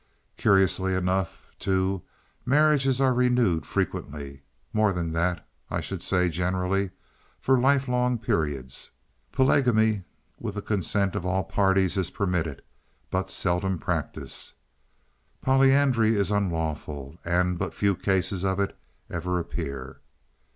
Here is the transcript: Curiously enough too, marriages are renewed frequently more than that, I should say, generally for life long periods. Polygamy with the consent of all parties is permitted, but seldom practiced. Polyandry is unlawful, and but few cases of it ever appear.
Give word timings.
Curiously 0.35 0.95
enough 0.95 1.51
too, 1.59 2.01
marriages 2.43 2.99
are 2.99 3.13
renewed 3.13 3.67
frequently 3.67 4.41
more 4.73 4.93
than 4.93 5.11
that, 5.13 5.47
I 5.69 5.79
should 5.79 6.01
say, 6.01 6.27
generally 6.27 6.89
for 7.39 7.59
life 7.59 7.87
long 7.87 8.17
periods. 8.17 8.89
Polygamy 9.31 10.01
with 10.39 10.55
the 10.55 10.61
consent 10.63 11.13
of 11.15 11.23
all 11.23 11.43
parties 11.43 11.97
is 11.97 12.09
permitted, 12.09 12.63
but 13.11 13.29
seldom 13.29 13.77
practiced. 13.77 14.55
Polyandry 15.39 16.15
is 16.15 16.31
unlawful, 16.31 17.17
and 17.23 17.59
but 17.59 17.71
few 17.71 17.95
cases 17.95 18.43
of 18.43 18.59
it 18.59 18.75
ever 19.07 19.37
appear. 19.37 19.99